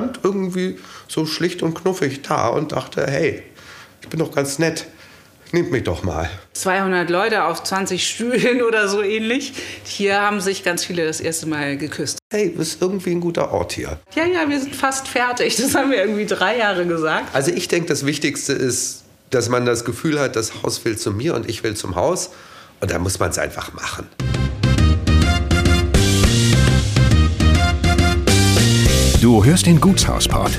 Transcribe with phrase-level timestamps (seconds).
[0.00, 0.78] stand irgendwie
[1.08, 3.42] so schlicht und knuffig da und dachte, hey,
[4.00, 4.86] ich bin doch ganz nett.
[5.52, 6.30] Nehmt mich doch mal.
[6.52, 9.52] 200 Leute auf 20 Stühlen oder so ähnlich.
[9.84, 12.18] Hier haben sich ganz viele das erste Mal geküsst.
[12.32, 13.98] Hey, das ist irgendwie ein guter Ort hier.
[14.14, 15.56] Ja, ja, wir sind fast fertig.
[15.56, 17.34] Das haben wir irgendwie drei Jahre gesagt.
[17.34, 21.10] Also ich denke, das Wichtigste ist, dass man das Gefühl hat, das Haus will zu
[21.10, 22.30] mir und ich will zum Haus.
[22.80, 24.08] Und da muss man es einfach machen.
[29.20, 30.52] Du hörst den Gutshausport.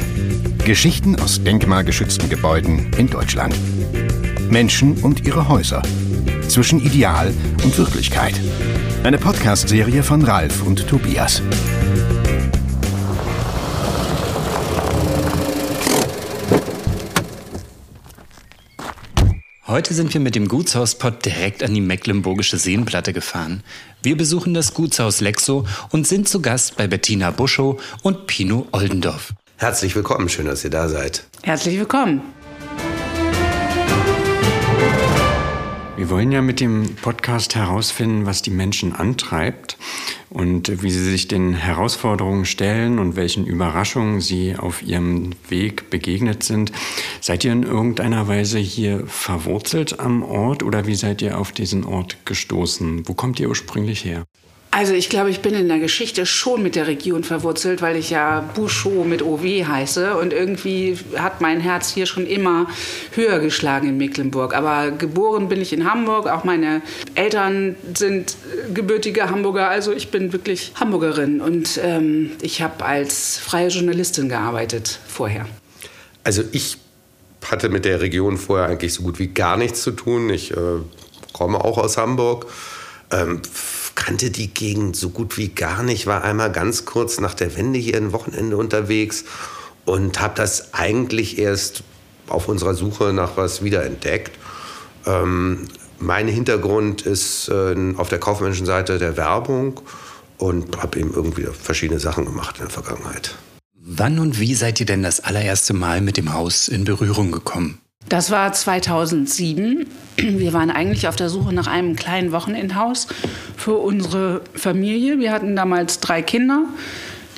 [0.64, 3.56] Geschichten aus denkmalgeschützten Gebäuden in Deutschland.
[4.52, 5.82] Menschen und ihre Häuser.
[6.48, 7.34] Zwischen Ideal
[7.64, 8.40] und Wirklichkeit.
[9.04, 11.42] Eine Podcast-Serie von Ralf und Tobias.
[19.72, 23.64] Heute sind wir mit dem Gutshauspott direkt an die Mecklenburgische Seenplatte gefahren.
[24.04, 29.32] Wir besuchen das Gutshaus Lexo und sind zu Gast bei Bettina Buschow und Pino Oldendorf.
[29.56, 31.24] Herzlich willkommen, schön, dass ihr da seid.
[31.44, 32.22] Herzlich willkommen.
[36.02, 39.78] Wir wollen ja mit dem Podcast herausfinden, was die Menschen antreibt
[40.32, 46.42] und wie sie sich den Herausforderungen stellen und welchen Überraschungen sie auf ihrem Weg begegnet
[46.42, 46.72] sind.
[47.22, 51.84] Seid ihr in irgendeiner Weise hier verwurzelt am Ort oder wie seid ihr auf diesen
[51.84, 53.08] Ort gestoßen?
[53.08, 54.26] Wo kommt ihr ursprünglich her?
[54.74, 58.10] Also ich glaube, ich bin in der Geschichte schon mit der Region verwurzelt, weil ich
[58.10, 62.68] ja Bouchot mit OW heiße und irgendwie hat mein Herz hier schon immer
[63.14, 64.56] höher geschlagen in Mecklenburg.
[64.56, 66.82] Aber geboren bin ich in Hamburg, auch meine
[67.16, 68.38] Eltern sind
[68.74, 75.00] gebürtige Hamburger, also ich bin wirklich Hamburgerin und ähm, ich habe als freie Journalistin gearbeitet
[75.06, 75.48] vorher.
[76.24, 76.78] Also ich
[77.46, 80.30] hatte mit der Region vorher eigentlich so gut wie gar nichts zu tun.
[80.30, 80.80] Ich äh,
[81.34, 82.46] komme auch aus Hamburg.
[83.12, 83.42] Ähm,
[83.96, 87.80] kannte die Gegend so gut wie gar nicht, war einmal ganz kurz nach der Wende
[87.80, 89.26] hier ein Wochenende unterwegs
[89.86, 91.84] und habe das eigentlich erst
[92.28, 94.32] auf unserer Suche nach was wiederentdeckt.
[95.06, 95.68] Ähm,
[96.00, 99.82] mein Hintergrund ist äh, auf der kaufmännischen Seite der Werbung
[100.38, 103.36] und habe eben irgendwie verschiedene Sachen gemacht in der Vergangenheit.
[103.76, 107.81] Wann und wie seid ihr denn das allererste Mal mit dem Haus in Berührung gekommen?
[108.12, 109.88] Das war 2007.
[110.18, 113.08] Wir waren eigentlich auf der Suche nach einem kleinen Wochenendhaus
[113.56, 115.20] für unsere Familie.
[115.20, 116.66] Wir hatten damals drei Kinder.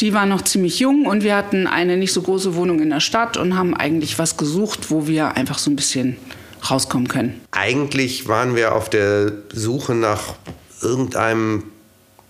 [0.02, 3.02] Die waren noch ziemlich jung und wir hatten eine nicht so große Wohnung in der
[3.02, 6.18] Stadt und haben eigentlich was gesucht, wo wir einfach so ein bisschen
[6.68, 7.40] rauskommen können.
[7.52, 10.38] Eigentlich waren wir auf der Suche nach
[10.82, 11.66] irgendeinem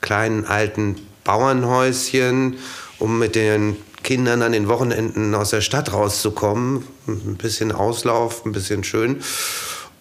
[0.01, 2.57] kleinen alten Bauernhäuschen,
[2.99, 6.83] um mit den Kindern an den Wochenenden aus der Stadt rauszukommen.
[7.07, 9.21] Ein bisschen Auslauf, ein bisschen schön.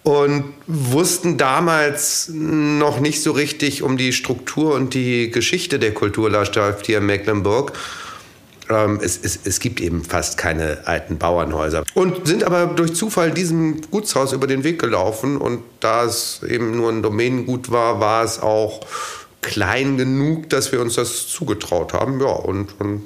[0.03, 6.85] Und wussten damals noch nicht so richtig um die Struktur und die Geschichte der Kulturlandschaft
[6.85, 7.71] hier in Mecklenburg.
[8.69, 11.83] Ähm, es, es, es, gibt eben fast keine alten Bauernhäuser.
[11.93, 15.37] Und sind aber durch Zufall diesem Gutshaus über den Weg gelaufen.
[15.37, 18.81] Und da es eben nur ein Domänengut war, war es auch
[19.41, 22.19] klein genug, dass wir uns das zugetraut haben.
[22.19, 23.03] Ja, und, und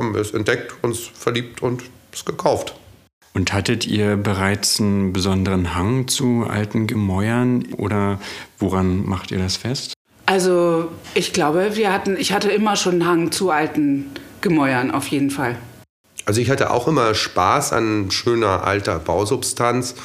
[0.00, 2.74] haben wir es entdeckt, uns verliebt und es gekauft.
[3.34, 8.18] Und hattet ihr bereits einen besonderen Hang zu alten Gemäuern oder
[8.58, 9.92] woran macht ihr das fest?
[10.24, 14.06] Also ich glaube, wir hatten, ich hatte immer schon einen Hang zu alten
[14.40, 15.56] Gemäuern auf jeden Fall.
[16.24, 19.96] Also ich hatte auch immer Spaß an schöner alter Bausubstanz.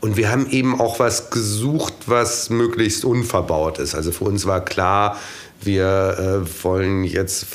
[0.00, 3.94] Und wir haben eben auch was gesucht, was möglichst unverbaut ist.
[3.94, 5.18] Also für uns war klar,
[5.60, 7.46] wir äh, wollen jetzt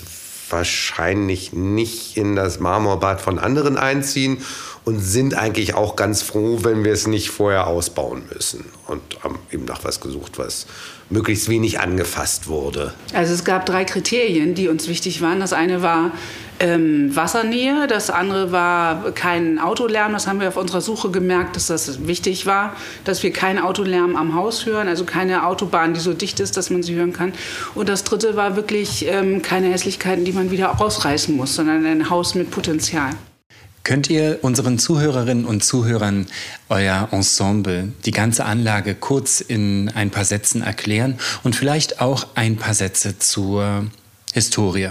[0.50, 4.44] wahrscheinlich nicht in das Marmorbad von anderen einziehen
[4.84, 8.66] und sind eigentlich auch ganz froh, wenn wir es nicht vorher ausbauen müssen.
[8.88, 10.68] Und haben eben nach was gesucht, was
[11.10, 12.94] möglichst wenig angefasst wurde.
[13.14, 15.40] Also es gab drei Kriterien, die uns wichtig waren.
[15.40, 16.12] Das eine war
[16.60, 20.14] ähm, Wassernähe, das andere war kein Autolärm.
[20.14, 24.16] Das haben wir auf unserer Suche gemerkt, dass das wichtig war, dass wir keinen Autolärm
[24.16, 27.34] am Haus hören, also keine Autobahn, die so dicht ist, dass man sie hören kann.
[27.76, 32.10] Und das dritte war wirklich ähm, keine Hässlichkeiten, die man wieder rausreißen muss, sondern ein
[32.10, 33.12] Haus mit Potenzial.
[33.86, 36.26] Könnt ihr unseren Zuhörerinnen und Zuhörern
[36.70, 42.58] euer Ensemble, die ganze Anlage kurz in ein paar Sätzen erklären und vielleicht auch ein
[42.58, 43.86] paar Sätze zur
[44.34, 44.90] Historie?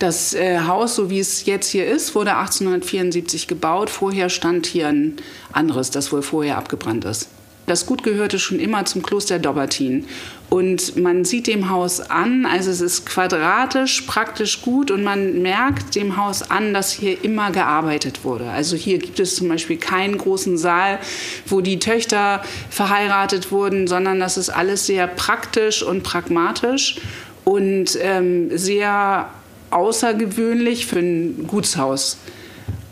[0.00, 3.88] Das äh, Haus, so wie es jetzt hier ist, wurde 1874 gebaut.
[3.88, 5.14] Vorher stand hier ein
[5.52, 7.28] anderes, das wohl vorher abgebrannt ist.
[7.66, 10.06] Das Gut gehörte schon immer zum Kloster Dobbertin.
[10.50, 15.96] Und man sieht dem Haus an, also es ist quadratisch, praktisch gut und man merkt
[15.96, 18.50] dem Haus an, dass hier immer gearbeitet wurde.
[18.50, 20.98] Also hier gibt es zum Beispiel keinen großen Saal,
[21.46, 27.00] wo die Töchter verheiratet wurden, sondern das ist alles sehr praktisch und pragmatisch
[27.44, 29.30] und ähm, sehr
[29.70, 32.18] außergewöhnlich für ein Gutshaus.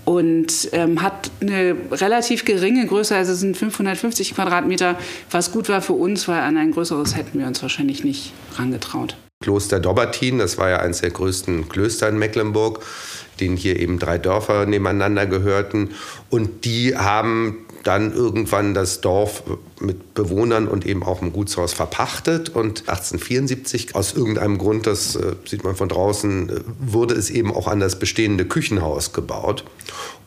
[0.04, 4.98] Und ähm, hat eine relativ geringe Größe, also sind 550 Quadratmeter,
[5.30, 9.16] was gut war für uns, weil an ein größeres hätten wir uns wahrscheinlich nicht rangetraut.
[9.42, 12.84] Kloster Dobbertin, das war ja eines der größten Klöster in Mecklenburg,
[13.40, 15.90] denen hier eben drei Dörfer nebeneinander gehörten.
[16.30, 19.42] Und die haben dann irgendwann das Dorf
[19.80, 22.50] mit Bewohnern und eben auch im Gutshaus verpachtet.
[22.50, 27.52] Und 1874, aus irgendeinem Grund, das äh, sieht man von draußen, äh, wurde es eben
[27.52, 29.64] auch an das bestehende Küchenhaus gebaut.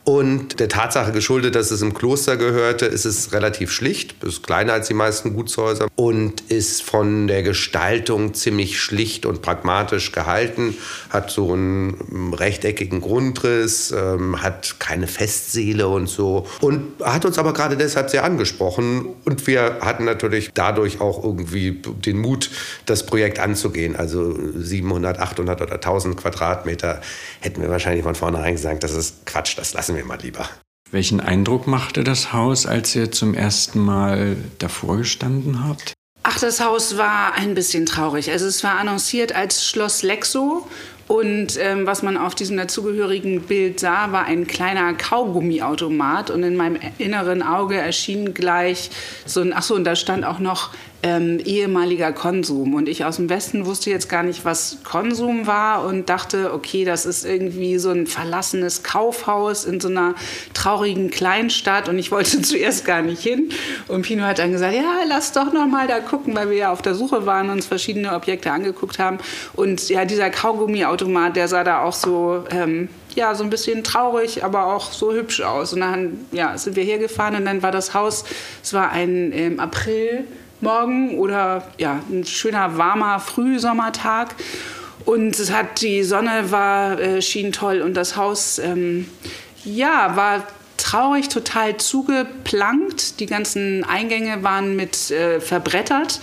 [0.06, 4.74] Und der Tatsache geschuldet, dass es im Kloster gehörte, ist es relativ schlicht, ist kleiner
[4.74, 10.78] als die meisten Gutshäuser und ist von der Gestaltung ziemlich schlicht und pragmatisch gehalten,
[11.10, 17.54] hat so einen rechteckigen Grundriss, ähm, hat keine Festseele und so und hat uns aber
[17.54, 22.52] gerade deshalb sehr angesprochen und wir hatten natürlich dadurch auch irgendwie den Mut,
[22.86, 23.96] das Projekt anzugehen.
[23.96, 27.02] Also 700, 800 oder 1000 Quadratmeter
[27.40, 30.48] hätten wir wahrscheinlich von vornherein gesagt, das ist Quatsch, das lassen wir mal lieber.
[30.92, 35.94] Welchen Eindruck machte das Haus, als ihr zum ersten Mal davor gestanden habt?
[36.24, 38.32] Ach, das Haus war ein bisschen traurig.
[38.32, 40.68] Also es war annonciert als Schloss Lexo
[41.08, 46.32] und ähm, was man auf diesem dazugehörigen Bild sah, war ein kleiner Kaugummiautomat.
[46.32, 48.90] Und in meinem inneren Auge erschien gleich
[49.26, 50.72] so ein, ach so, und da stand auch noch
[51.04, 52.74] ähm, ehemaliger Konsum.
[52.74, 56.84] Und ich aus dem Westen wusste jetzt gar nicht, was Konsum war und dachte, okay,
[56.86, 60.16] das ist irgendwie so ein verlassenes Kaufhaus in so einer
[60.54, 61.90] traurigen Kleinstadt.
[61.90, 63.50] Und ich wollte zuerst gar nicht hin.
[63.88, 66.72] Und Pino hat dann gesagt, ja, lass doch noch mal da gucken, weil wir ja
[66.72, 69.20] auf der Suche waren und uns verschiedene Objekte angeguckt haben.
[69.54, 72.44] Und ja, dieser Kaugummiautomat, der sah da auch so...
[72.50, 75.72] Ähm, ja, so ein bisschen traurig, aber auch so hübsch aus.
[75.72, 78.26] Und dann ja, sind wir hergefahren und dann war das Haus,
[78.62, 80.26] es war ein ähm, April,
[80.62, 84.36] Morgen oder ja, ein schöner warmer Frühsommertag.
[85.06, 89.08] Und es hat die Sonne war äh, schien toll und das Haus ähm,
[89.64, 90.48] ja war
[90.78, 93.20] traurig, total zugeplankt.
[93.20, 96.20] Die ganzen Eingänge waren mit äh, verbrettert,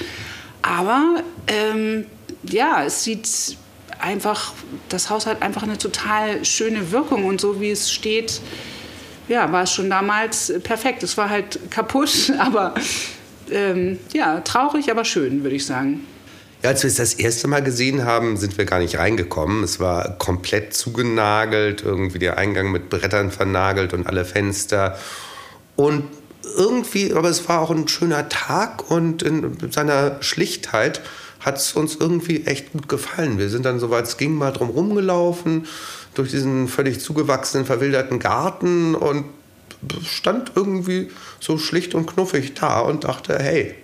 [0.63, 2.07] aber ähm,
[2.43, 3.57] ja, es sieht
[4.01, 4.53] einfach,
[4.89, 8.41] das Haus hat einfach eine total schöne Wirkung und so wie es steht,
[9.29, 11.03] ja, war es schon damals perfekt.
[11.03, 12.75] Es war halt kaputt, aber
[13.53, 16.01] ähm, ja, traurig, aber schön, würde ich sagen.
[16.63, 19.65] Ja, als wir es das erste Mal gesehen haben, sind wir gar nicht reingekommen.
[19.65, 24.97] Es war komplett zugenagelt, irgendwie der Eingang mit Brettern vernagelt und alle Fenster.
[25.75, 26.05] Und
[26.57, 31.01] irgendwie, aber es war auch ein schöner Tag und in seiner Schlichtheit
[31.41, 33.39] hat es uns irgendwie echt gut gefallen.
[33.39, 35.67] Wir sind dann, soweit es ging, mal drum rumgelaufen,
[36.15, 39.25] durch diesen völlig zugewachsenen, verwilderten Garten und
[40.05, 43.75] stand irgendwie so schlicht und knuffig da und dachte, hey,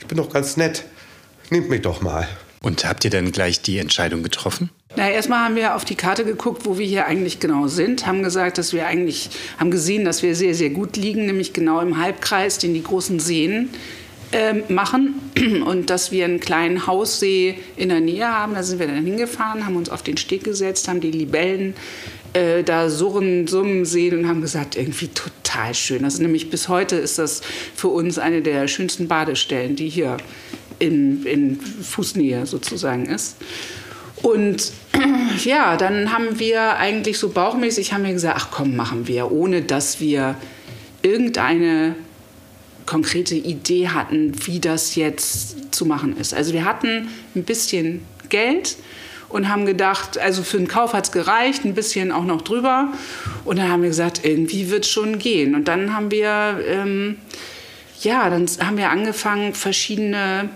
[0.00, 0.84] ich bin doch ganz nett,
[1.50, 2.28] nehmt mich doch mal.
[2.60, 4.70] Und habt ihr dann gleich die Entscheidung getroffen?
[4.96, 8.22] Na, erstmal haben wir auf die Karte geguckt, wo wir hier eigentlich genau sind, haben
[8.22, 11.98] gesagt, dass wir eigentlich, haben gesehen, dass wir sehr, sehr gut liegen, nämlich genau im
[11.98, 13.70] Halbkreis, den die großen Seen
[14.32, 15.14] äh, machen
[15.66, 18.54] und dass wir einen kleinen Haussee in der Nähe haben.
[18.54, 21.74] Da sind wir dann hingefahren, haben uns auf den Steg gesetzt, haben die Libellen
[22.38, 26.04] äh, da surren, summen sehen und haben gesagt, irgendwie total schön.
[26.04, 27.40] Also nämlich bis heute ist das
[27.74, 30.18] für uns eine der schönsten Badestellen, die hier
[30.78, 33.36] in, in Fußnähe sozusagen ist.
[34.22, 34.72] Und
[35.44, 39.62] ja, dann haben wir eigentlich so bauchmäßig haben wir gesagt, ach komm, machen wir, ohne
[39.62, 40.36] dass wir
[41.02, 41.96] irgendeine
[42.86, 46.34] konkrete Idee hatten, wie das jetzt zu machen ist.
[46.34, 48.76] Also wir hatten ein bisschen Geld
[49.28, 52.92] und haben gedacht, also für den Kauf hat es gereicht, ein bisschen auch noch drüber.
[53.44, 55.54] Und dann haben wir gesagt, irgendwie wird es schon gehen.
[55.54, 57.18] Und dann haben wir, ähm,
[58.00, 60.48] ja, dann haben wir angefangen, verschiedene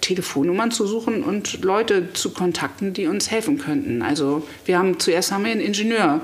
[0.00, 4.02] Telefonnummern zu suchen und Leute zu kontakten, die uns helfen könnten.
[4.02, 6.20] Also wir haben zuerst haben wir einen Ingenieur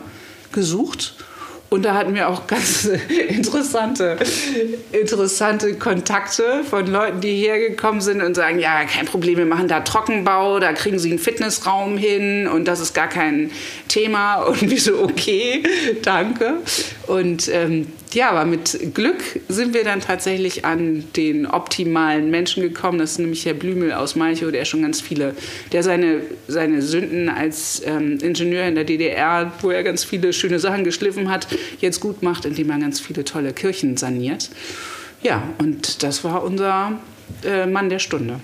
[0.53, 1.15] gesucht
[1.71, 2.85] und da hatten wir auch ganz
[3.29, 4.17] interessante,
[4.91, 9.81] interessante Kontakte von Leuten, die hergekommen sind und sagen, ja, kein Problem, wir machen da
[9.81, 13.51] Trockenbau, da kriegen sie einen Fitnessraum hin und das ist gar kein
[13.89, 14.37] Thema.
[14.49, 15.63] Und wir so, okay,
[16.03, 16.55] danke.
[17.07, 22.99] Und ähm, ja, aber mit Glück sind wir dann tatsächlich an den optimalen Menschen gekommen.
[22.99, 25.35] Das ist nämlich Herr Blümel aus Malchow, der schon ganz viele,
[25.73, 30.59] der seine, seine Sünden als ähm, Ingenieur in der DDR, wo er ganz viele schöne
[30.59, 31.49] Sachen geschliffen hat,
[31.81, 34.51] jetzt gut macht, indem er ganz viele tolle Kirchen saniert.
[35.23, 36.99] Ja, und das war unser
[37.45, 38.41] äh, Mann der Stunde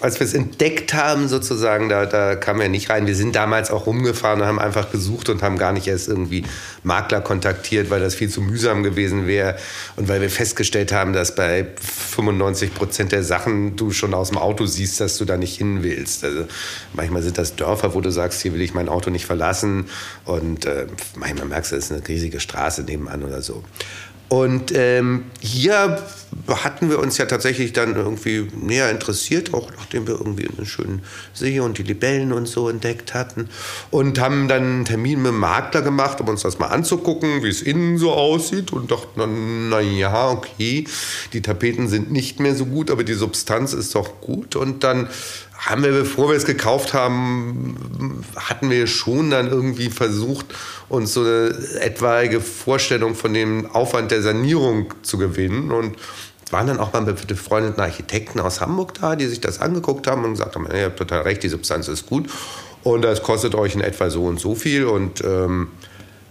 [0.00, 3.06] als wir es entdeckt haben, sozusagen, da, da kam er nicht rein.
[3.06, 6.44] Wir sind damals auch rumgefahren und haben einfach gesucht und haben gar nicht erst irgendwie
[6.84, 9.56] Makler kontaktiert, weil das viel zu mühsam gewesen wäre.
[9.96, 14.38] Und weil wir festgestellt haben, dass bei 95 Prozent der Sachen du schon aus dem
[14.38, 16.22] Auto siehst, dass du da nicht hin willst.
[16.22, 16.44] Also
[16.92, 19.86] manchmal sind das Dörfer, wo du sagst, hier will ich mein Auto nicht verlassen.
[20.24, 20.86] Und äh,
[21.16, 23.64] manchmal merkst du, es ist eine riesige Straße nebenan oder so.
[24.28, 26.02] Und ähm, hier
[26.46, 31.02] hatten wir uns ja tatsächlich dann irgendwie näher interessiert, auch nachdem wir irgendwie einen schönen
[31.32, 33.48] See und die Libellen und so entdeckt hatten.
[33.90, 37.48] Und haben dann einen Termin mit dem Makler gemacht, um uns das mal anzugucken, wie
[37.48, 38.72] es innen so aussieht.
[38.72, 40.84] Und dachten, na ja, okay,
[41.32, 44.56] die Tapeten sind nicht mehr so gut, aber die Substanz ist doch gut.
[44.56, 45.08] Und dann
[45.58, 50.46] haben wir, bevor wir es gekauft haben, hatten wir schon dann irgendwie versucht,
[50.88, 51.48] uns so eine
[51.80, 55.72] etwaige Vorstellung von dem Aufwand der Sanierung zu gewinnen.
[55.72, 55.96] Und
[56.50, 60.30] waren dann auch mal befreundeten Architekten aus Hamburg da, die sich das angeguckt haben und
[60.32, 62.30] gesagt haben, ihr habt total recht, die Substanz ist gut
[62.84, 64.86] und das kostet euch in etwa so und so viel.
[64.86, 65.68] Und ähm,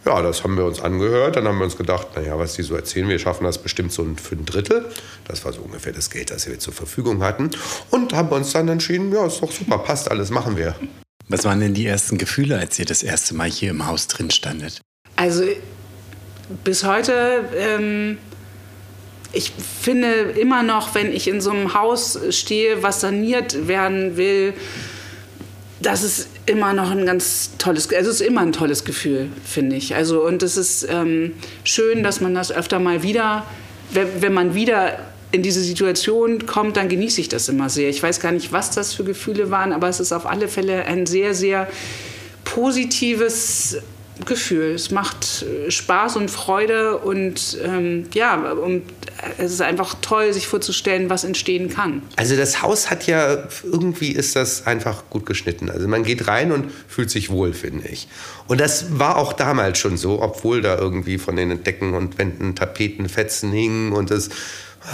[0.08, 1.36] ja, das haben wir uns angehört.
[1.36, 4.08] Dann haben wir uns gedacht, naja, was die so erzählen, wir schaffen das bestimmt so
[4.22, 4.86] für ein Drittel.
[5.28, 7.52] Das war so ungefähr das Geld, das wir zur Verfügung hatten.
[7.92, 10.76] Und haben uns dann entschieden, ja, ist doch super, passt alles, machen wir.
[11.28, 14.32] Was waren denn die ersten Gefühle, als ihr das erste Mal hier im Haus drin
[14.32, 14.80] standet?
[15.18, 15.44] Also
[16.64, 18.18] bis heute, ähm,
[19.34, 24.54] ich finde immer noch, wenn ich in so einem Haus stehe, was saniert werden will,
[25.82, 29.76] das ist immer noch ein ganz tolles, also es ist immer ein tolles Gefühl, finde
[29.76, 29.96] ich.
[29.96, 33.46] Also und es ist ähm, schön, dass man das öfter mal wieder,
[33.92, 35.00] wenn, wenn man wieder
[35.32, 37.90] in diese Situation kommt, dann genieße ich das immer sehr.
[37.90, 40.86] Ich weiß gar nicht, was das für Gefühle waren, aber es ist auf alle Fälle
[40.86, 41.68] ein sehr, sehr
[42.46, 43.78] positives
[44.26, 44.72] Gefühl.
[44.72, 48.84] Es macht äh, Spaß und Freude und ähm, ja, und
[49.38, 52.02] es ist einfach toll, sich vorzustellen, was entstehen kann.
[52.16, 55.70] Also das Haus hat ja, irgendwie ist das einfach gut geschnitten.
[55.70, 58.08] Also man geht rein und fühlt sich wohl, finde ich.
[58.48, 62.56] Und das war auch damals schon so, obwohl da irgendwie von den Decken und Wänden
[62.56, 64.30] Tapeten, Fetzen hingen und es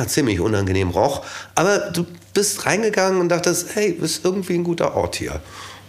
[0.07, 1.25] ziemlich unangenehm roch.
[1.55, 5.41] Aber du bist reingegangen und dachtest, hey, ist irgendwie ein guter Ort hier.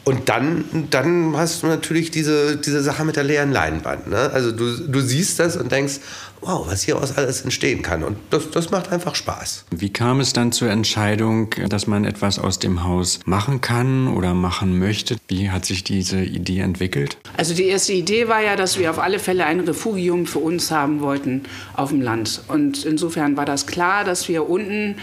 [0.05, 4.09] Und dann, dann hast du natürlich diese, diese Sache mit der leeren Leinwand.
[4.09, 4.31] Ne?
[4.33, 5.95] Also du, du siehst das und denkst,
[6.43, 8.05] wow, was hier aus alles entstehen kann.
[8.05, 9.65] Und das, das macht einfach Spaß.
[9.75, 14.35] Wie kam es dann zur Entscheidung, dass man etwas aus dem Haus machen kann oder
[14.35, 15.17] machen möchte?
[15.29, 17.17] Wie hat sich diese Idee entwickelt?
[17.37, 20.71] Also die erste Idee war ja, dass wir auf alle Fälle ein Refugium für uns
[20.71, 21.45] haben wollten
[21.75, 22.43] auf dem Land.
[22.49, 24.97] Und insofern war das klar, dass wir unten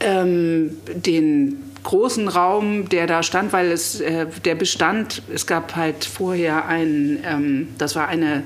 [0.00, 1.56] ähm, den
[1.88, 7.18] großen Raum, der da stand, weil es äh, der Bestand, es gab halt vorher ein,
[7.24, 8.42] ähm, das war eine,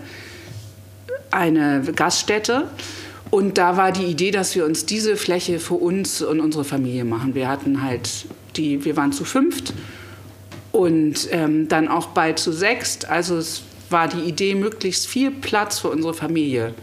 [1.33, 2.69] eine Gaststätte.
[3.31, 7.05] Und da war die Idee, dass wir uns diese Fläche für uns und unsere Familie
[7.05, 7.35] machen.
[7.35, 9.73] Wir hatten halt die, wir waren zu fünft
[10.71, 13.09] und ähm, dann auch bald zu sechst.
[13.09, 16.75] Also es war die Idee, möglichst viel Platz für unsere Familie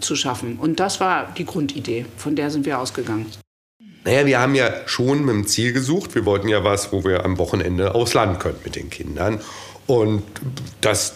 [0.00, 0.56] zu schaffen.
[0.56, 3.26] Und das war die Grundidee, von der sind wir ausgegangen.
[4.06, 6.14] Naja, wir haben ja schon mit dem Ziel gesucht.
[6.14, 9.40] Wir wollten ja was, wo wir am Wochenende aufs können mit den Kindern.
[9.88, 10.22] Und
[10.80, 11.14] das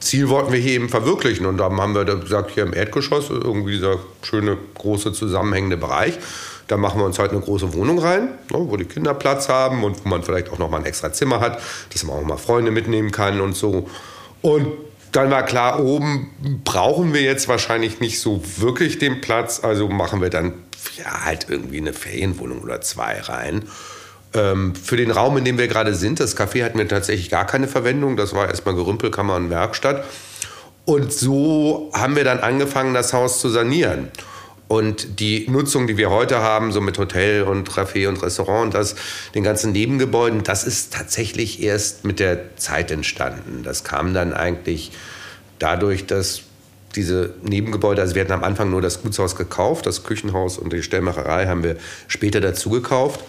[0.00, 1.44] Ziel wollten wir hier eben verwirklichen.
[1.44, 6.18] Und dann haben wir gesagt, hier im Erdgeschoss, irgendwie dieser schöne, große, zusammenhängende Bereich,
[6.66, 9.84] da machen wir uns halt eine große Wohnung rein, ne, wo die Kinder Platz haben
[9.84, 11.60] und wo man vielleicht auch noch mal ein extra Zimmer hat,
[11.92, 13.86] dass man auch mal Freunde mitnehmen kann und so.
[14.40, 14.66] Und
[15.12, 16.30] dann war klar, oben
[16.64, 20.54] brauchen wir jetzt wahrscheinlich nicht so wirklich den Platz, also machen wir dann
[20.96, 23.64] ja, halt irgendwie eine Ferienwohnung oder zwei rein.
[24.32, 27.46] Ähm, für den Raum, in dem wir gerade sind, das Café hatten wir tatsächlich gar
[27.46, 28.16] keine Verwendung.
[28.16, 30.04] Das war erstmal Gerümpelkammer und Werkstatt.
[30.84, 34.08] Und so haben wir dann angefangen, das Haus zu sanieren.
[34.68, 38.74] Und die Nutzung, die wir heute haben, so mit Hotel und Café und Restaurant und
[38.74, 38.94] das,
[39.34, 43.64] den ganzen Nebengebäuden, das ist tatsächlich erst mit der Zeit entstanden.
[43.64, 44.92] Das kam dann eigentlich
[45.58, 46.42] dadurch, dass
[46.96, 50.82] diese Nebengebäude, also wir hatten am Anfang nur das Gutshaus gekauft, das Küchenhaus und die
[50.82, 51.76] Stellmacherei haben wir
[52.08, 53.20] später dazu gekauft.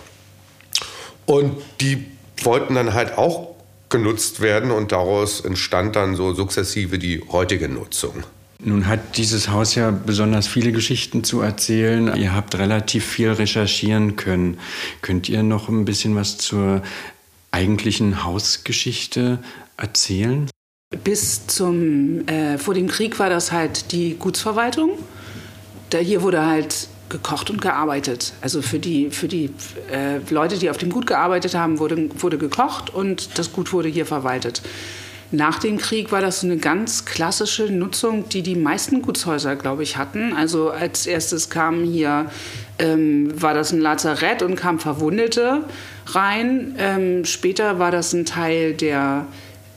[1.26, 2.06] Und die
[2.44, 3.56] wollten dann halt auch
[3.90, 8.24] genutzt werden und daraus entstand dann so sukzessive die heutige Nutzung.
[8.64, 12.16] Nun hat dieses Haus ja besonders viele Geschichten zu erzählen.
[12.16, 14.60] Ihr habt relativ viel recherchieren können.
[15.02, 16.84] Könnt ihr noch ein bisschen was zur
[17.50, 19.40] eigentlichen Hausgeschichte
[19.78, 20.51] erzählen?
[21.06, 24.92] Bis zum, äh, vor dem Krieg war das halt die Gutsverwaltung.
[25.90, 28.34] Da hier wurde halt gekocht und gearbeitet.
[28.42, 29.52] Also für die, für die
[29.90, 33.88] äh, Leute, die auf dem Gut gearbeitet haben, wurde, wurde gekocht und das Gut wurde
[33.88, 34.62] hier verwaltet.
[35.32, 39.84] Nach dem Krieg war das so eine ganz klassische Nutzung, die die meisten Gutshäuser, glaube
[39.84, 40.34] ich, hatten.
[40.34, 42.30] Also als erstes kam hier,
[42.80, 45.64] ähm, war das ein Lazarett und kamen Verwundete
[46.08, 46.76] rein.
[46.78, 49.26] Ähm, später war das ein Teil der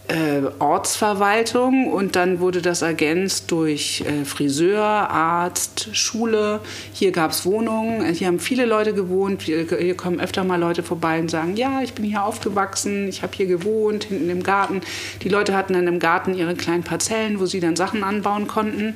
[0.08, 6.61] äh, Ortsverwaltung und dann wurde das ergänzt durch äh, Friseur, Arzt, Schule.
[6.92, 9.42] Hier gab es Wohnungen, hier haben viele Leute gewohnt.
[9.42, 13.23] Hier, hier, kommen öfter mal Leute vorbei und sagen, ja, ich bin hier aufgewachsen, ich
[13.23, 14.82] habe hier gewohnt, hinten im Garten.
[15.23, 18.94] Die Leute hatten dann im Garten ihre kleinen Parzellen, wo sie dann Sachen anbauen konnten.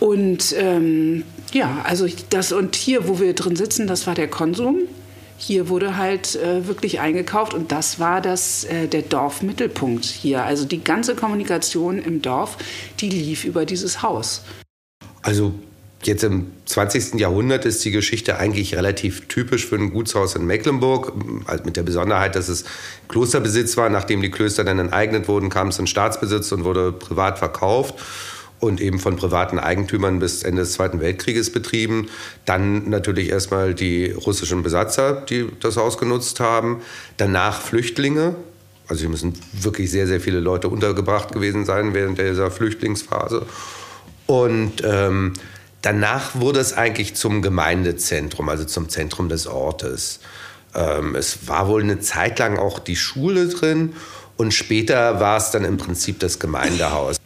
[0.00, 4.80] Und ähm, ja, also das und hier, wo wir drin sitzen, das war der Konsum.
[5.42, 10.44] Hier wurde halt äh, wirklich eingekauft und das war das, äh, der Dorfmittelpunkt hier.
[10.44, 12.58] Also die ganze Kommunikation im Dorf,
[13.00, 14.42] die lief über dieses Haus.
[15.22, 15.54] Also
[16.02, 17.14] jetzt im 20.
[17.14, 21.14] Jahrhundert ist die Geschichte eigentlich relativ typisch für ein Gutshaus in Mecklenburg,
[21.46, 22.66] also mit der Besonderheit, dass es
[23.08, 23.88] Klosterbesitz war.
[23.88, 27.94] Nachdem die Klöster dann enteignet wurden, kam es in Staatsbesitz und wurde privat verkauft
[28.60, 32.08] und eben von privaten Eigentümern bis Ende des Zweiten Weltkrieges betrieben.
[32.44, 36.82] Dann natürlich erstmal die russischen Besatzer, die das Haus genutzt haben.
[37.16, 38.36] Danach Flüchtlinge.
[38.86, 43.46] Also hier müssen wirklich sehr, sehr viele Leute untergebracht gewesen sein während dieser Flüchtlingsphase.
[44.26, 45.32] Und ähm,
[45.82, 50.20] danach wurde es eigentlich zum Gemeindezentrum, also zum Zentrum des Ortes.
[50.74, 53.94] Ähm, es war wohl eine Zeit lang auch die Schule drin
[54.36, 57.19] und später war es dann im Prinzip das Gemeindehaus.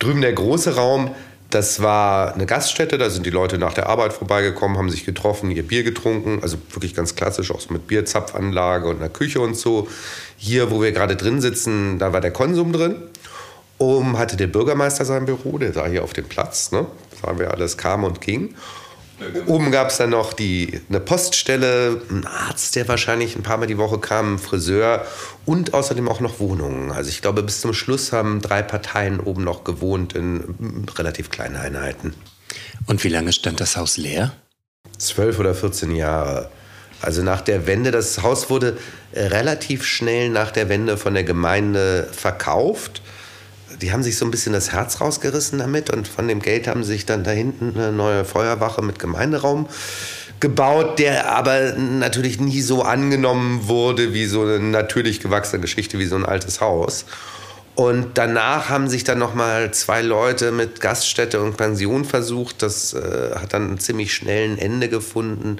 [0.00, 1.14] Drüben der große Raum,
[1.50, 5.50] das war eine Gaststätte, da sind die Leute nach der Arbeit vorbeigekommen, haben sich getroffen,
[5.50, 9.56] ihr Bier getrunken, also wirklich ganz klassisch, auch so mit Bierzapfanlage und einer Küche und
[9.56, 9.88] so.
[10.36, 12.96] Hier, wo wir gerade drin sitzen, da war der Konsum drin.
[13.78, 16.86] Oben hatte der Bürgermeister sein Büro, der sah hier auf dem Platz, ne?
[17.20, 18.54] sahen wir alles kam und ging.
[19.46, 23.66] Oben gab es dann noch die, eine Poststelle, ein Arzt, der wahrscheinlich ein paar Mal
[23.66, 25.06] die Woche kam, ein Friseur
[25.46, 26.90] und außerdem auch noch Wohnungen.
[26.92, 31.56] Also ich glaube, bis zum Schluss haben drei Parteien oben noch gewohnt in relativ kleinen
[31.56, 32.14] Einheiten.
[32.86, 34.32] Und wie lange stand das Haus leer?
[34.98, 36.50] Zwölf oder 14 Jahre.
[37.02, 38.76] Also nach der Wende, das Haus wurde
[39.14, 43.00] relativ schnell nach der Wende von der Gemeinde verkauft
[43.80, 46.84] die haben sich so ein bisschen das Herz rausgerissen damit und von dem Geld haben
[46.84, 49.66] sich dann da hinten eine neue Feuerwache mit Gemeinderaum
[50.40, 56.06] gebaut, der aber natürlich nie so angenommen wurde wie so eine natürlich gewachsene Geschichte wie
[56.06, 57.04] so ein altes Haus.
[57.74, 62.62] Und danach haben sich dann noch mal zwei Leute mit Gaststätte und Pension versucht.
[62.62, 65.58] Das äh, hat dann ziemlich schnell ein Ende gefunden.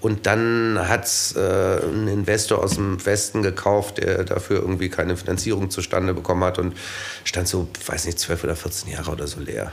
[0.00, 1.40] Und dann hat es äh,
[1.84, 6.74] ein Investor aus dem Westen gekauft, der dafür irgendwie keine Finanzierung zustande bekommen hat und
[7.24, 9.72] stand so, weiß nicht, zwölf oder 14 Jahre oder so leer.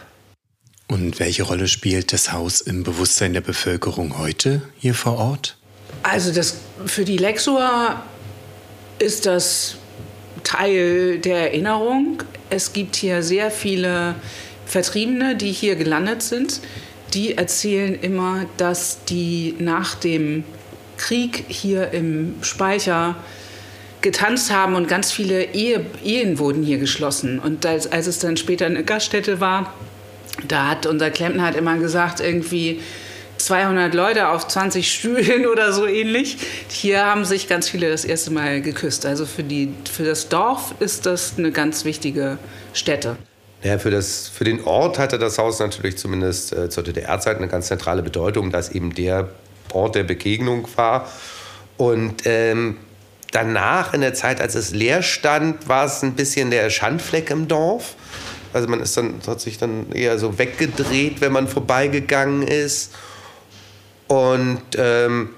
[0.88, 5.58] Und welche Rolle spielt das Haus im Bewusstsein der Bevölkerung heute hier vor Ort?
[6.04, 8.04] Also das, für die Lexua
[9.00, 9.78] ist das
[10.44, 12.24] Teil der Erinnerung.
[12.50, 14.16] Es gibt hier sehr viele
[14.66, 16.62] Vertriebene, die hier gelandet sind
[17.14, 20.44] die erzählen immer, dass die nach dem
[20.98, 23.16] Krieg hier im Speicher
[24.02, 27.40] getanzt haben und ganz viele Ehe, Ehen wurden hier geschlossen.
[27.40, 29.74] Und als, als es dann später eine Gaststätte war,
[30.48, 32.80] da hat unser Klempner hat immer gesagt, irgendwie
[33.38, 36.38] 200 Leute auf 20 Stühlen oder so ähnlich.
[36.70, 39.06] Hier haben sich ganz viele das erste Mal geküsst.
[39.06, 42.38] Also für, die, für das Dorf ist das eine ganz wichtige
[42.74, 43.18] Stätte.
[43.64, 47.48] Ja, für, das, für den Ort hatte das Haus natürlich zumindest äh, zur DDR-Zeit eine
[47.48, 49.30] ganz zentrale Bedeutung, dass eben der
[49.74, 51.10] Ort der Begegnung war.
[51.78, 52.78] Und ähm,
[53.32, 57.48] danach, in der Zeit, als es leer stand, war es ein bisschen der Schandfleck im
[57.48, 57.96] Dorf.
[58.54, 62.94] Also man ist dann, hat sich dann eher so weggedreht, wenn man vorbeigegangen ist.
[64.08, 65.32] Und ähm,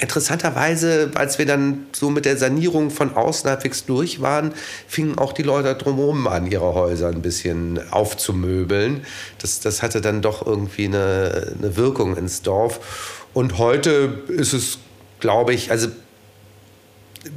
[0.00, 4.54] interessanterweise, als wir dann so mit der Sanierung von außen halbwegs durch waren,
[4.86, 9.04] fingen auch die Leute drumherum an, ihre Häuser ein bisschen aufzumöbeln.
[9.40, 13.26] Das, das hatte dann doch irgendwie eine, eine Wirkung ins Dorf.
[13.34, 14.78] Und heute ist es,
[15.20, 15.88] glaube ich, also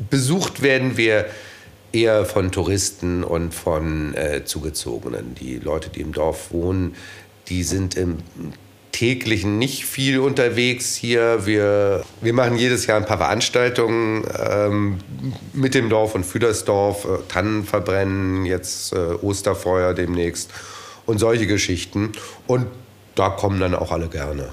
[0.09, 1.25] besucht werden wir
[1.91, 5.35] eher von Touristen und von äh, Zugezogenen.
[5.35, 6.95] Die Leute, die im Dorf wohnen,
[7.49, 8.19] die sind im
[9.01, 11.47] täglichen nicht viel unterwegs hier.
[11.47, 14.99] Wir, wir machen jedes Jahr ein paar Veranstaltungen ähm,
[15.53, 17.05] mit dem Dorf und für das Dorf.
[17.05, 20.51] Äh, Tannen verbrennen, jetzt äh, Osterfeuer demnächst
[21.07, 22.11] und solche Geschichten.
[22.45, 22.67] Und
[23.15, 24.49] da kommen dann auch alle gerne.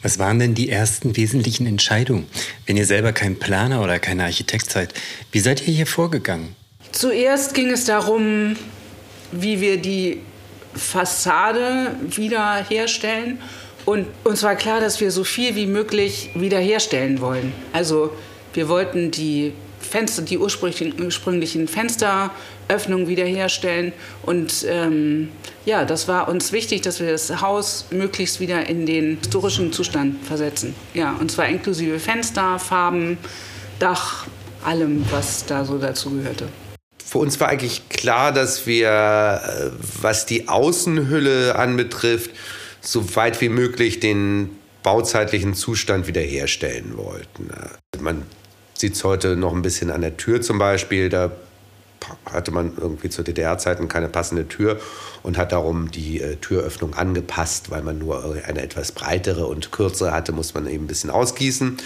[0.00, 2.28] Was waren denn die ersten wesentlichen Entscheidungen?
[2.66, 4.94] Wenn ihr selber kein Planer oder kein Architekt seid,
[5.32, 6.54] wie seid ihr hier vorgegangen?
[6.92, 8.54] Zuerst ging es darum,
[9.32, 10.20] wie wir die
[10.72, 13.40] Fassade wiederherstellen
[13.84, 17.52] und uns war klar, dass wir so viel wie möglich wiederherstellen wollen.
[17.72, 18.12] Also
[18.54, 23.92] wir wollten die Fenster, die ursprünglichen, Fensteröffnungen wiederherstellen.
[24.22, 25.30] Und ähm,
[25.64, 30.24] ja, das war uns wichtig, dass wir das Haus möglichst wieder in den historischen Zustand
[30.24, 30.74] versetzen.
[30.94, 33.18] Ja, und zwar inklusive Fenster, Farben,
[33.78, 34.26] Dach,
[34.64, 36.48] allem, was da so dazu gehörte.
[37.04, 42.30] Für uns war eigentlich klar, dass wir, äh, was die Außenhülle anbetrifft,
[42.82, 44.50] so weit wie möglich den
[44.82, 47.48] bauzeitlichen Zustand wiederherstellen wollten.
[48.00, 48.24] Man
[48.74, 51.08] sieht es heute noch ein bisschen an der Tür zum Beispiel.
[51.08, 51.30] Da
[52.26, 54.80] hatte man irgendwie zu DDR-Zeiten keine passende Tür
[55.22, 60.10] und hat darum die äh, Türöffnung angepasst, weil man nur eine etwas breitere und kürzere
[60.10, 61.76] hatte, muss man eben ein bisschen ausgießen.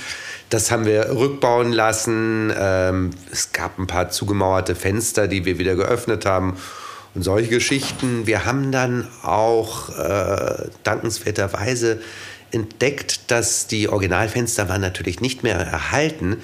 [0.49, 2.51] Das haben wir rückbauen lassen.
[2.57, 6.57] Ähm, es gab ein paar zugemauerte Fenster, die wir wieder geöffnet haben
[7.17, 8.27] und solche Geschichten.
[8.27, 11.99] Wir haben dann auch äh, dankenswerterweise
[12.53, 16.37] entdeckt, dass die Originalfenster waren natürlich nicht mehr erhalten.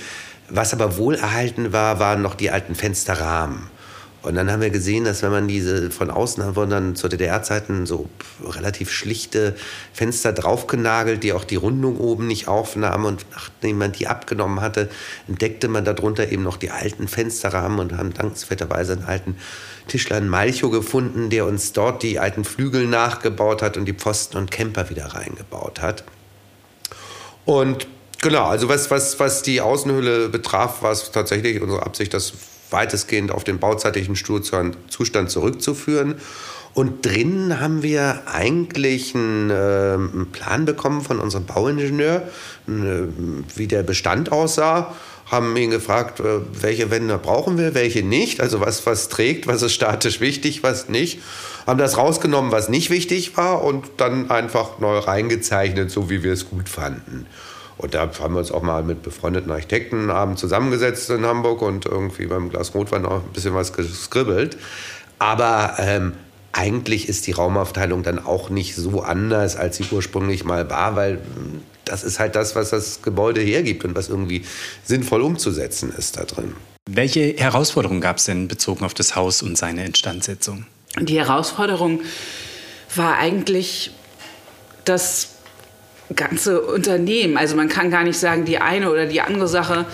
[0.49, 3.71] Was aber wohl erhalten war, waren noch die alten Fensterrahmen.
[4.23, 7.09] Und dann haben wir gesehen, dass wenn man diese von außen haben wir dann zu
[7.09, 8.09] DDR-Zeiten so
[8.45, 9.57] relativ schlichte
[9.93, 13.05] Fenster draufgenagelt, die auch die Rundung oben nicht aufnahmen.
[13.05, 14.89] Und nachdem man die abgenommen hatte,
[15.27, 19.37] entdeckte man darunter eben noch die alten Fensterrahmen und haben dankenswerterweise einen alten
[19.89, 24.37] Tischler in Malchow gefunden, der uns dort die alten Flügel nachgebaut hat und die Pfosten
[24.37, 26.05] und Camper wieder reingebaut hat.
[27.45, 27.87] Und
[28.21, 32.33] genau, also was, was, was die Außenhülle betraf, war es tatsächlich unsere Absicht, das
[32.71, 36.17] weitestgehend auf den bauzeitlichen Zustand zurückzuführen.
[36.75, 42.23] Und drinnen haben wir eigentlich einen, äh, einen, Plan bekommen von unserem Bauingenieur,
[42.67, 42.71] äh,
[43.57, 44.95] wie der Bestand aussah.
[45.33, 48.41] Haben ihn gefragt, äh, welche Wände brauchen wir, welche nicht.
[48.41, 51.21] Also was, was trägt, was ist statisch wichtig, was nicht.
[51.67, 56.33] Haben das rausgenommen, was nicht wichtig war und dann einfach neu reingezeichnet, so wie wir
[56.33, 57.27] es gut fanden.
[57.79, 61.87] Und da haben wir uns auch mal mit befreundeten Architekten abends zusammengesetzt in Hamburg und
[61.87, 64.57] irgendwie beim Glas Rotwein auch ein bisschen was geskribbelt.
[65.19, 66.13] Aber ähm,
[66.53, 71.15] eigentlich ist die Raumaufteilung dann auch nicht so anders, als sie ursprünglich mal war, weil
[71.15, 74.45] hm, das ist halt das, was das Gebäude hergibt und was irgendwie
[74.85, 76.55] sinnvoll umzusetzen ist da drin.
[76.91, 80.67] Welche Herausforderungen gab es denn bezogen auf das Haus und seine Instandsetzung?
[81.01, 82.01] Die Herausforderung
[82.95, 83.93] war eigentlich,
[84.85, 85.29] dass
[86.15, 87.37] ganze Unternehmen.
[87.37, 89.87] Also man kann gar nicht sagen, die eine oder die andere Sache.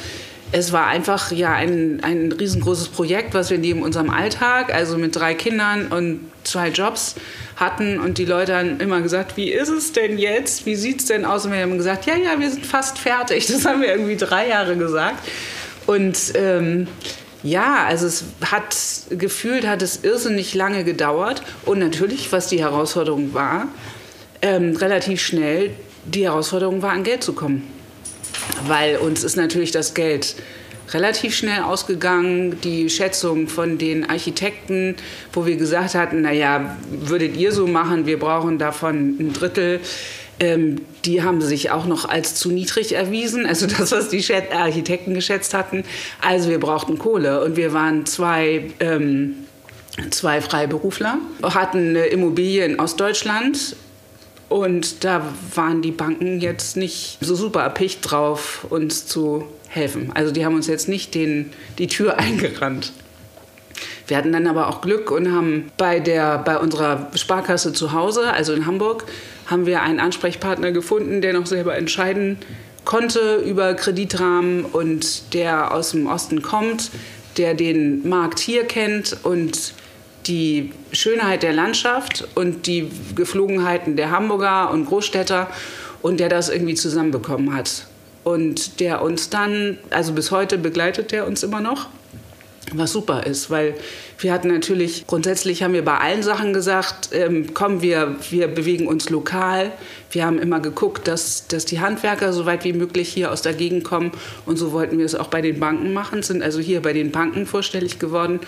[0.50, 5.14] Es war einfach ja ein, ein riesengroßes Projekt, was wir neben unserem Alltag, also mit
[5.14, 7.16] drei Kindern und zwei Jobs
[7.56, 8.00] hatten.
[8.00, 10.64] Und die Leute haben immer gesagt, wie ist es denn jetzt?
[10.64, 11.44] Wie sieht es denn aus?
[11.44, 13.46] Und wir haben gesagt, ja, ja, wir sind fast fertig.
[13.46, 15.28] Das haben wir irgendwie drei Jahre gesagt.
[15.86, 16.86] Und ähm,
[17.42, 18.76] ja, also es hat
[19.10, 21.42] gefühlt, hat es irrsinnig lange gedauert.
[21.66, 23.68] Und natürlich, was die Herausforderung war,
[24.40, 25.70] ähm, relativ schnell
[26.04, 27.77] die Herausforderung war, an Geld zu kommen.
[28.66, 30.36] Weil uns ist natürlich das Geld
[30.92, 32.60] relativ schnell ausgegangen.
[32.62, 34.96] Die Schätzung von den Architekten,
[35.32, 39.80] wo wir gesagt hatten, naja, würdet ihr so machen, wir brauchen davon ein Drittel.
[40.40, 45.14] Ähm, die haben sich auch noch als zu niedrig erwiesen, also das, was die Architekten
[45.14, 45.84] geschätzt hatten.
[46.20, 49.34] Also wir brauchten Kohle und wir waren zwei, ähm,
[50.10, 53.74] zwei Freiberufler, hatten eine Immobilie in Ostdeutschland
[54.48, 55.22] und da
[55.54, 60.10] waren die Banken jetzt nicht so super erpicht drauf, uns zu helfen.
[60.14, 62.92] Also die haben uns jetzt nicht den, die Tür eingerannt.
[64.06, 68.32] Wir hatten dann aber auch Glück und haben bei, der, bei unserer Sparkasse zu Hause,
[68.32, 69.04] also in Hamburg,
[69.46, 72.38] haben wir einen Ansprechpartner gefunden, der noch selber entscheiden
[72.88, 76.90] konnte über Kreditrahmen und der aus dem Osten kommt,
[77.36, 79.74] der den Markt hier kennt und
[80.28, 85.48] die Schönheit der Landschaft und die Geflogenheiten der Hamburger und Großstädter
[86.02, 87.86] und der das irgendwie zusammenbekommen hat.
[88.24, 91.88] Und der uns dann, also bis heute begleitet der uns immer noch,
[92.74, 93.74] was super ist, weil
[94.18, 98.86] wir hatten natürlich, grundsätzlich haben wir bei allen Sachen gesagt, ähm, komm, wir, wir bewegen
[98.86, 99.72] uns lokal.
[100.10, 103.54] Wir haben immer geguckt, dass, dass die Handwerker so weit wie möglich hier aus der
[103.54, 104.10] Gegend kommen.
[104.44, 107.12] Und so wollten wir es auch bei den Banken machen, sind also hier bei den
[107.12, 108.40] Banken vorstellig geworden.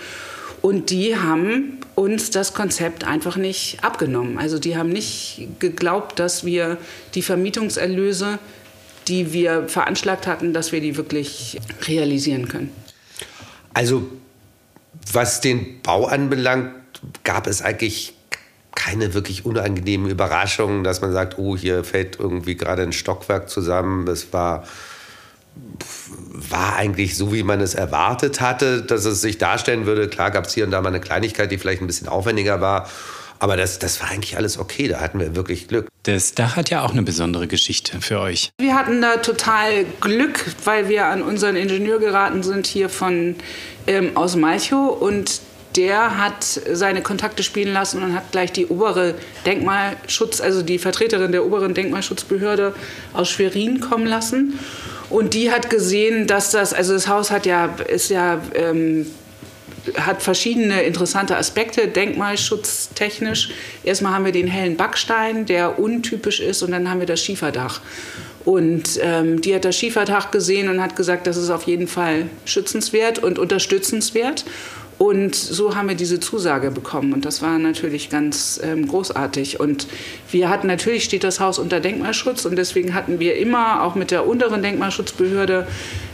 [0.61, 4.37] Und die haben uns das Konzept einfach nicht abgenommen.
[4.37, 6.77] Also die haben nicht geglaubt, dass wir
[7.15, 8.37] die Vermietungserlöse,
[9.07, 12.71] die wir veranschlagt hatten, dass wir die wirklich realisieren können.
[13.73, 14.07] Also
[15.11, 16.71] was den Bau anbelangt,
[17.23, 18.13] gab es eigentlich
[18.75, 24.05] keine wirklich unangenehmen Überraschungen, dass man sagt, oh, hier fällt irgendwie gerade ein Stockwerk zusammen.
[24.05, 24.63] Das war
[26.49, 30.07] war eigentlich so, wie man es erwartet hatte, dass es sich darstellen würde.
[30.07, 32.89] Klar gab es hier und da mal eine Kleinigkeit, die vielleicht ein bisschen aufwendiger war.
[33.39, 34.87] Aber das, das war eigentlich alles okay.
[34.87, 35.87] Da hatten wir wirklich Glück.
[36.03, 38.51] Das Dach hat ja auch eine besondere Geschichte für euch.
[38.59, 43.35] Wir hatten da total Glück, weil wir an unseren Ingenieur geraten sind hier von
[43.87, 45.41] ähm, aus Malchow und
[45.75, 51.31] der hat seine Kontakte spielen lassen und hat gleich die obere Denkmalschutz, also die Vertreterin
[51.31, 52.75] der oberen Denkmalschutzbehörde
[53.13, 54.59] aus Schwerin kommen lassen.
[55.11, 59.05] Und die hat gesehen, dass das, also das Haus hat ja, ist ja ähm,
[59.97, 63.49] hat verschiedene interessante Aspekte, denkmalschutztechnisch.
[63.83, 67.81] Erstmal haben wir den hellen Backstein, der untypisch ist, und dann haben wir das Schieferdach.
[68.45, 72.27] Und ähm, die hat das Schieferdach gesehen und hat gesagt, das ist auf jeden Fall
[72.45, 74.45] schützenswert und unterstützenswert.
[75.01, 77.11] Und so haben wir diese Zusage bekommen.
[77.11, 79.59] Und das war natürlich ganz ähm, großartig.
[79.59, 79.87] Und
[80.29, 82.45] wir hatten natürlich, steht das Haus unter Denkmalschutz.
[82.45, 85.65] Und deswegen hatten wir immer auch mit der unteren Denkmalschutzbehörde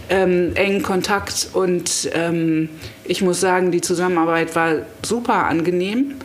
[0.07, 1.49] ähm, engen Kontakt.
[1.51, 2.69] Und ähm,
[3.03, 6.15] ich muss sagen, die Zusammenarbeit war super angenehm.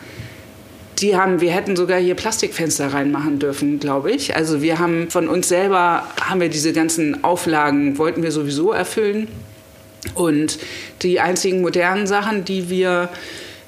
[1.00, 4.36] Die haben, wir hätten sogar hier Plastikfenster reinmachen dürfen, glaube ich.
[4.36, 9.26] Also wir haben von uns selber, haben wir diese ganzen Auflagen, wollten wir sowieso erfüllen.
[10.14, 10.58] Und
[11.02, 13.08] die einzigen modernen Sachen, die wir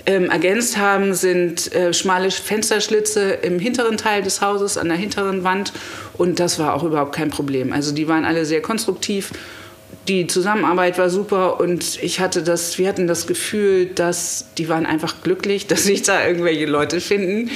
[0.07, 5.44] ähm, ergänzt haben, sind äh, schmale Fensterschlitze im hinteren Teil des Hauses, an der hinteren
[5.44, 5.72] Wand.
[6.14, 7.72] Und das war auch überhaupt kein Problem.
[7.72, 9.33] Also die waren alle sehr konstruktiv.
[10.09, 14.85] Die Zusammenarbeit war super und ich hatte das, wir hatten das Gefühl, dass die waren
[14.85, 17.50] einfach glücklich, dass sich da irgendwelche Leute finden,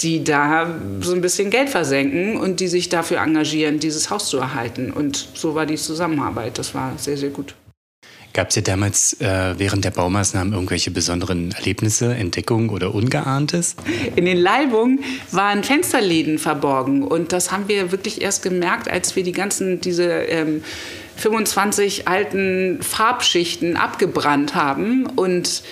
[0.00, 4.38] die da so ein bisschen Geld versenken und die sich dafür engagieren, dieses Haus zu
[4.38, 4.90] erhalten.
[4.90, 6.58] Und so war die Zusammenarbeit.
[6.58, 7.54] Das war sehr, sehr gut.
[8.32, 13.74] Gab es ja damals äh, während der Baumaßnahmen irgendwelche besonderen Erlebnisse, Entdeckungen oder Ungeahntes?
[14.14, 15.00] In den Leibungen
[15.32, 20.04] waren Fensterläden verborgen und das haben wir wirklich erst gemerkt, als wir die ganzen diese
[20.04, 20.62] ähm,
[21.16, 25.62] 25 alten Farbschichten abgebrannt haben und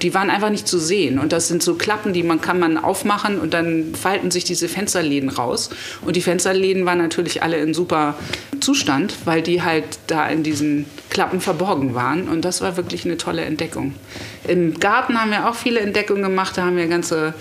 [0.00, 1.18] die waren einfach nicht zu sehen.
[1.18, 4.68] Und das sind so Klappen, die man kann man aufmachen und dann falten sich diese
[4.68, 5.70] Fensterläden raus.
[6.02, 8.16] Und die Fensterläden waren natürlich alle in super
[8.60, 12.28] Zustand, weil die halt da in diesen Klappen verborgen waren.
[12.28, 13.94] Und das war wirklich eine tolle Entdeckung.
[14.46, 16.56] Im Garten haben wir auch viele Entdeckungen gemacht.
[16.56, 17.34] Da haben wir ganze,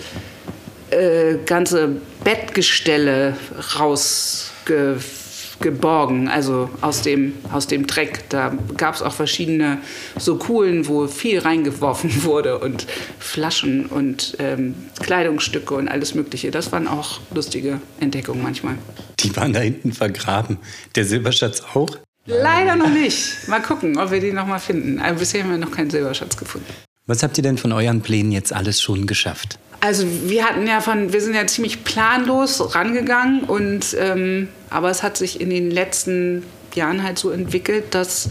[0.90, 3.38] äh, ganze Bettgestelle
[3.80, 5.23] rausgefunden
[5.64, 8.30] geborgen, also aus dem, aus dem Dreck.
[8.30, 9.80] Da gab es auch verschiedene
[10.20, 12.86] so Kuhlen, wo viel reingeworfen wurde und
[13.18, 16.52] Flaschen und ähm, Kleidungsstücke und alles Mögliche.
[16.52, 18.76] Das waren auch lustige Entdeckungen manchmal.
[19.20, 20.58] Die waren da hinten vergraben.
[20.94, 21.98] Der Silberschatz auch?
[22.26, 23.48] Leider noch nicht.
[23.48, 25.00] Mal gucken, ob wir die noch mal finden.
[25.00, 26.68] Aber bisher haben wir noch keinen Silberschatz gefunden.
[27.06, 29.60] Was habt ihr denn von euren Plänen jetzt alles schon geschafft?
[29.84, 35.04] Also wir hatten ja von, wir sind ja ziemlich planlos rangegangen und ähm, aber es
[35.04, 38.30] hat sich in den letzten Jahren halt so entwickelt, dass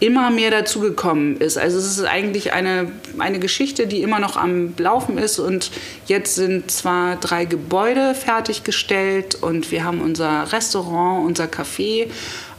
[0.00, 1.56] immer mehr dazugekommen ist.
[1.56, 5.70] Also es ist eigentlich eine, eine Geschichte, die immer noch am Laufen ist und
[6.06, 12.08] jetzt sind zwar drei Gebäude fertiggestellt und wir haben unser Restaurant, unser Café,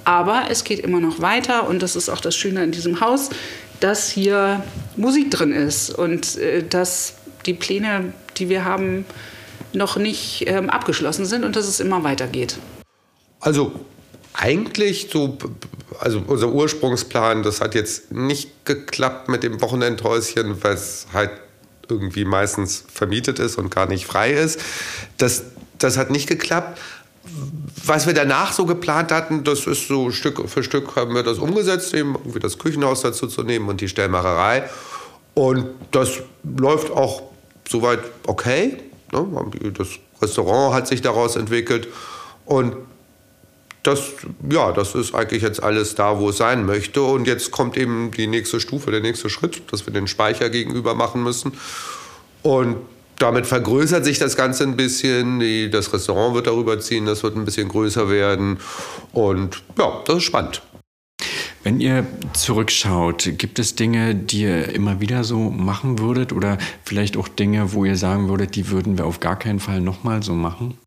[0.05, 3.31] aber es geht immer noch weiter und das ist auch das Schöne an diesem Haus,
[3.81, 4.63] dass hier
[4.95, 9.05] Musik drin ist und äh, dass die Pläne, die wir haben,
[9.73, 12.57] noch nicht ähm, abgeschlossen sind und dass es immer weitergeht.
[13.39, 13.71] Also
[14.33, 15.37] eigentlich so,
[15.99, 21.31] also unser Ursprungsplan, das hat jetzt nicht geklappt mit dem Wochenendhäuschen, weil es halt
[21.89, 24.59] irgendwie meistens vermietet ist und gar nicht frei ist.
[25.17, 25.43] Das,
[25.77, 26.79] das hat nicht geklappt.
[27.85, 31.37] Was wir danach so geplant hatten, das ist so Stück für Stück haben wir das
[31.37, 34.69] umgesetzt, eben irgendwie das Küchenhaus dazu zu nehmen und die Stellmacherei.
[35.33, 37.28] Und das läuft auch
[37.69, 38.77] soweit okay.
[39.13, 39.25] Ne?
[39.77, 39.87] Das
[40.21, 41.87] Restaurant hat sich daraus entwickelt.
[42.45, 42.75] Und
[43.83, 44.11] das,
[44.49, 47.01] ja, das ist eigentlich jetzt alles da, wo es sein möchte.
[47.01, 50.95] Und jetzt kommt eben die nächste Stufe, der nächste Schritt, dass wir den Speicher gegenüber
[50.95, 51.53] machen müssen.
[52.41, 52.77] Und
[53.19, 55.71] damit vergrößert sich das Ganze ein bisschen.
[55.71, 58.59] Das Restaurant wird darüber ziehen, das wird ein bisschen größer werden.
[59.13, 60.61] Und ja, das ist spannend.
[61.69, 62.03] Wenn ihr
[62.33, 67.73] zurückschaut, gibt es Dinge, die ihr immer wieder so machen würdet oder vielleicht auch Dinge,
[67.73, 70.79] wo ihr sagen würdet, die würden wir auf gar keinen Fall nochmal so machen?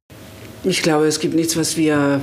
[0.65, 2.21] Ich glaube, es gibt nichts, was wir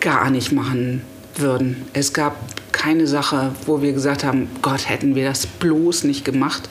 [0.00, 1.02] gar nicht machen
[1.36, 1.86] würden.
[1.92, 2.36] Es gab
[2.72, 6.68] keine Sache, wo wir gesagt haben, Gott, hätten wir das bloß nicht gemacht.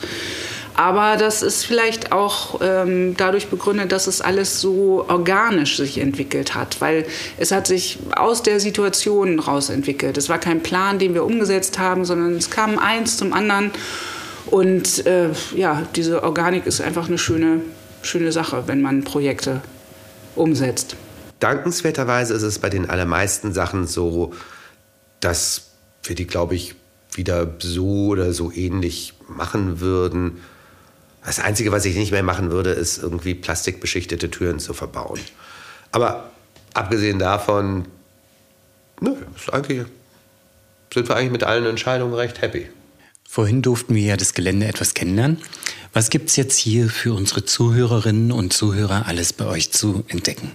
[0.82, 6.56] Aber das ist vielleicht auch ähm, dadurch begründet, dass es alles so organisch sich entwickelt
[6.56, 7.06] hat, weil
[7.38, 10.18] es hat sich aus der Situation raus entwickelt.
[10.18, 13.70] Es war kein Plan, den wir umgesetzt haben, sondern es kam eins zum anderen.
[14.48, 17.62] Und äh, ja, diese Organik ist einfach eine schöne,
[18.02, 19.62] schöne Sache, wenn man Projekte
[20.36, 20.96] umsetzt.
[21.40, 24.34] Dankenswerterweise ist es bei den allermeisten Sachen so,
[25.20, 26.74] dass wir die, glaube ich,
[27.14, 30.40] wieder so oder so ähnlich machen würden.
[31.26, 35.20] Das Einzige, was ich nicht mehr machen würde, ist irgendwie plastikbeschichtete Türen zu verbauen.
[35.92, 36.32] Aber
[36.74, 37.86] abgesehen davon,
[39.00, 39.86] nö, ist eigentlich,
[40.94, 42.68] sind wir eigentlich mit allen Entscheidungen recht happy.
[43.28, 45.38] Vorhin durften wir ja das Gelände etwas kennenlernen.
[45.94, 50.52] Was gibt es jetzt hier für unsere Zuhörerinnen und Zuhörer alles bei euch zu entdecken?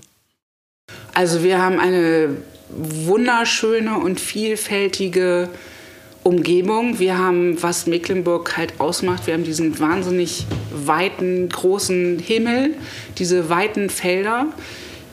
[1.14, 2.36] Also wir haben eine
[2.68, 5.48] wunderschöne und vielfältige
[6.26, 6.98] Umgebung.
[6.98, 12.74] Wir haben, was Mecklenburg halt ausmacht, wir haben diesen wahnsinnig weiten, großen Himmel,
[13.16, 14.46] diese weiten Felder.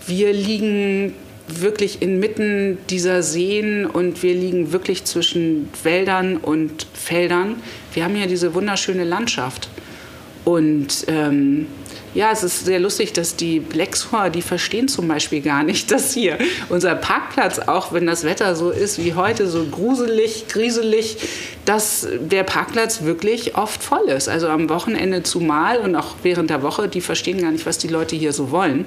[0.07, 1.13] Wir liegen
[1.47, 7.57] wirklich inmitten dieser Seen und wir liegen wirklich zwischen Wäldern und Feldern.
[7.93, 9.69] Wir haben hier diese wunderschöne Landschaft.
[10.45, 11.67] Und ähm,
[12.13, 16.13] ja, es ist sehr lustig, dass die Blexhor, die verstehen zum Beispiel gar nicht, dass
[16.13, 16.37] hier
[16.69, 21.17] unser Parkplatz, auch wenn das Wetter so ist wie heute, so gruselig, grieselig,
[21.65, 24.29] dass der Parkplatz wirklich oft voll ist.
[24.29, 27.87] Also am Wochenende zumal und auch während der Woche, die verstehen gar nicht, was die
[27.87, 28.85] Leute hier so wollen.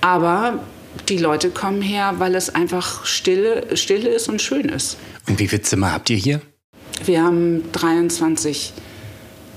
[0.00, 0.60] Aber
[1.08, 4.96] die Leute kommen her, weil es einfach still, still ist und schön ist.
[5.28, 6.40] Und wie viele Zimmer habt ihr hier?
[7.04, 8.72] Wir haben 23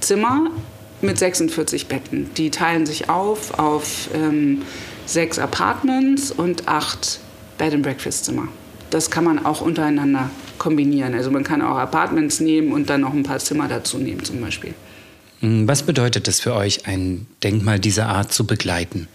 [0.02, 0.52] Zimmer
[1.02, 2.30] mit 46 Betten.
[2.36, 4.64] Die teilen sich auf auf ähm,
[5.06, 7.20] sechs Apartments und acht
[7.58, 8.48] Bed and Breakfast Zimmer.
[8.90, 11.14] Das kann man auch untereinander kombinieren.
[11.14, 14.42] Also man kann auch Apartments nehmen und dann noch ein paar Zimmer dazu nehmen zum
[14.42, 14.74] Beispiel.
[15.42, 19.08] Hm, was bedeutet es für euch, ein Denkmal dieser Art zu begleiten?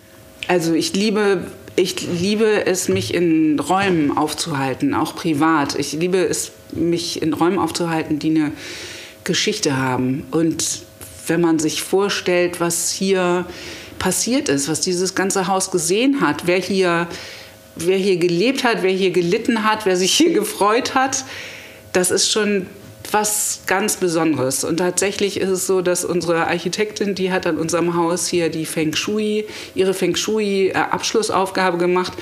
[0.48, 5.78] Also ich liebe, ich liebe es, mich in Räumen aufzuhalten, auch privat.
[5.78, 8.52] Ich liebe es, mich in Räumen aufzuhalten, die eine
[9.24, 10.24] Geschichte haben.
[10.30, 10.82] Und
[11.26, 13.46] wenn man sich vorstellt, was hier
[13.98, 17.06] passiert ist, was dieses ganze Haus gesehen hat, wer hier,
[17.76, 21.24] wer hier gelebt hat, wer hier gelitten hat, wer sich hier gefreut hat,
[21.92, 22.66] das ist schon
[23.10, 24.64] was ganz Besonderes.
[24.64, 28.66] Und tatsächlich ist es so, dass unsere Architektin, die hat an unserem Haus hier die
[28.66, 32.12] Feng Shui, ihre Feng Shui-Abschlussaufgabe gemacht.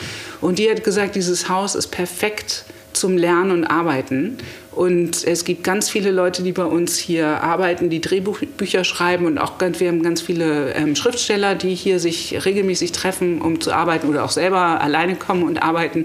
[0.41, 2.65] Und die hat gesagt, dieses Haus ist perfekt
[3.03, 4.39] zum Lernen und Arbeiten.
[4.71, 9.39] Und es gibt ganz viele Leute, die bei uns hier arbeiten, die Drehbücher schreiben und
[9.39, 13.73] auch ganz, wir haben ganz viele ähm, Schriftsteller, die hier sich regelmäßig treffen, um zu
[13.73, 16.05] arbeiten oder auch selber alleine kommen und arbeiten.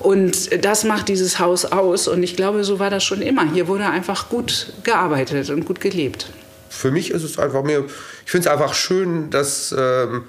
[0.00, 2.08] Und das macht dieses Haus aus.
[2.08, 3.52] Und ich glaube, so war das schon immer.
[3.52, 6.30] Hier wurde einfach gut gearbeitet und gut gelebt.
[6.68, 7.84] Für mich ist es einfach mir,
[8.24, 10.24] ich finde es einfach schön, dass ähm,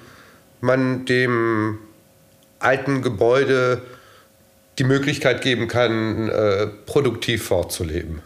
[0.60, 1.78] man dem
[2.60, 3.82] alten Gebäude
[4.78, 8.22] die Möglichkeit geben kann, äh, produktiv fortzuleben.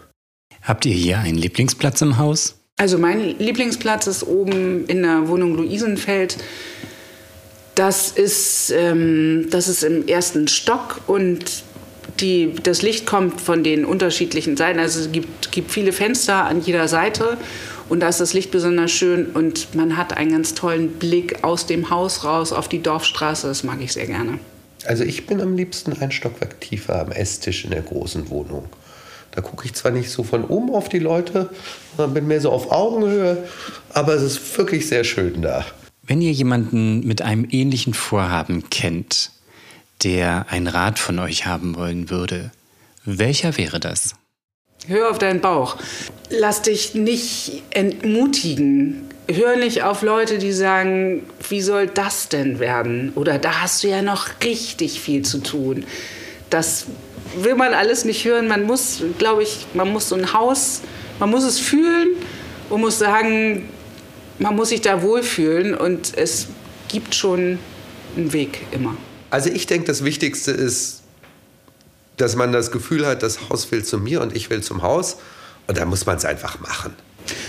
[0.63, 2.57] Habt ihr hier einen Lieblingsplatz im Haus?
[2.77, 6.39] Also mein Lieblingsplatz ist oben in der Wohnung Luisenfeld.
[7.75, 11.65] Das ist, ähm, das ist im ersten Stock und
[12.21, 14.79] die, das Licht kommt von den unterschiedlichen Seiten.
[14.79, 17.37] Also es gibt, gibt viele Fenster an jeder Seite
[17.89, 21.67] und da ist das Licht besonders schön und man hat einen ganz tollen Blick aus
[21.67, 23.49] dem Haus raus auf die Dorfstraße.
[23.49, 24.39] Das mag ich sehr gerne.
[24.87, 28.69] Also ich bin am liebsten ein Stockwerk tiefer am Esstisch in der großen Wohnung.
[29.31, 31.51] Da gucke ich zwar nicht so von oben auf die Leute,
[31.97, 33.49] sondern bin mehr so auf Augenhöhe,
[33.93, 35.65] aber es ist wirklich sehr schön da.
[36.03, 39.33] Wenn ihr jemanden mit einem ähnlichen Vorhaben kennt,
[40.05, 42.53] der einen Rat von euch haben wollen würde,
[43.05, 44.15] welcher wäre das?
[44.87, 45.79] Hör auf deinen Bauch.
[46.31, 49.09] Lass dich nicht entmutigen.
[49.27, 53.13] Hör nicht auf Leute, die sagen, wie soll das denn werden?
[53.15, 55.85] Oder da hast du ja noch richtig viel zu tun.
[56.51, 56.87] Das
[57.37, 58.49] will man alles nicht hören.
[58.49, 60.83] Man muss, glaube ich, man muss so ein Haus,
[61.19, 62.09] man muss es fühlen
[62.69, 63.69] und muss sagen,
[64.39, 66.49] man muss sich da wohlfühlen und es
[66.89, 67.59] gibt schon
[68.17, 68.97] einen Weg immer.
[69.31, 71.03] Also ich denke, das Wichtigste ist,
[72.19, 75.17] dass man das Gefühl hat, das Haus will zu mir und ich will zum Haus.
[75.67, 76.95] Und da muss man es einfach machen.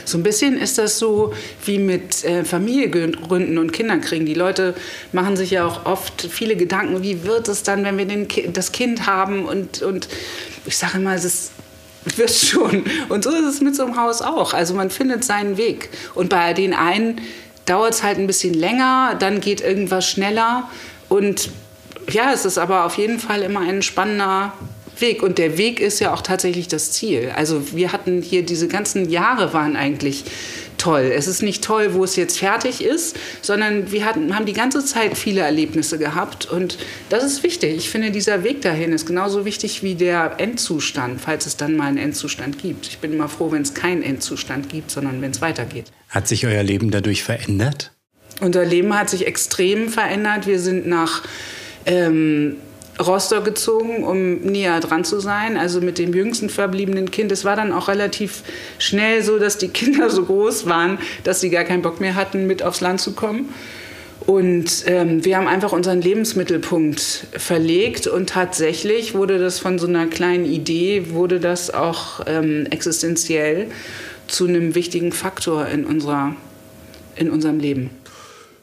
[0.06, 1.34] So ein bisschen ist das so
[1.66, 4.26] wie mit äh, und Kinder kriegen.
[4.26, 4.76] Die Leute
[5.12, 8.72] machen sich ja auch oft viele Gedanken, wie wird es dann, wenn wir den das
[8.72, 9.46] Kind haben?
[9.46, 10.08] Und, und
[10.66, 11.52] ich sage immer, es ist
[12.18, 12.86] wird schon.
[13.10, 14.54] Und so ist es mit so einem Haus auch.
[14.54, 15.90] Also man findet seinen Weg.
[16.14, 17.20] Und bei den einen
[17.66, 20.70] dauert es halt ein bisschen länger, dann geht irgendwas schneller.
[21.10, 21.50] Und
[22.12, 24.54] ja, es ist aber auf jeden Fall immer ein spannender
[25.02, 25.24] Weg.
[25.24, 27.32] Und der Weg ist ja auch tatsächlich das Ziel.
[27.36, 30.26] Also wir hatten hier diese ganzen Jahre waren eigentlich
[30.78, 31.12] toll.
[31.16, 34.84] Es ist nicht toll, wo es jetzt fertig ist, sondern wir hatten, haben die ganze
[34.86, 36.46] Zeit viele Erlebnisse gehabt.
[36.46, 36.78] Und
[37.10, 37.76] das ist wichtig.
[37.76, 41.88] Ich finde, dieser Weg dahin ist genauso wichtig wie der Endzustand, falls es dann mal
[41.88, 42.88] einen Endzustand gibt.
[42.88, 45.86] Ich bin immer froh, wenn es keinen Endzustand gibt, sondern wenn es weitergeht.
[46.10, 47.92] Hat sich euer Leben dadurch verändert?
[48.42, 50.46] Unser Leben hat sich extrem verändert.
[50.46, 51.24] Wir sind nach
[51.86, 52.58] ähm,
[53.00, 57.32] Rostock gezogen, um näher dran zu sein, also mit dem jüngsten verbliebenen Kind.
[57.32, 58.44] Es war dann auch relativ
[58.80, 62.48] schnell so, dass die Kinder so groß waren, dass sie gar keinen Bock mehr hatten,
[62.48, 63.50] mit aufs Land zu kommen.
[64.22, 70.08] Und ähm, wir haben einfach unseren Lebensmittelpunkt verlegt und tatsächlich wurde das von so einer
[70.08, 73.68] kleinen Idee, wurde das auch ähm, existenziell
[74.28, 76.36] zu einem wichtigen Faktor in, unserer,
[77.16, 77.92] in unserem Leben.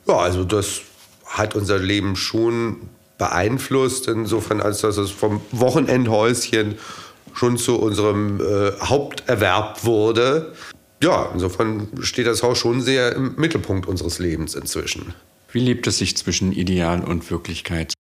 [0.08, 0.80] Ja, also das
[1.26, 2.88] hat unser Leben schon
[3.22, 6.74] beeinflusst, insofern als dass es vom Wochenendhäuschen
[7.34, 10.54] schon zu unserem äh, Haupterwerb wurde.
[11.00, 15.14] Ja, insofern steht das Haus schon sehr im Mittelpunkt unseres Lebens inzwischen.
[15.52, 17.94] Wie lebt es sich zwischen Ideal und Wirklichkeit?